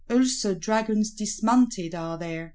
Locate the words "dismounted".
1.11-1.93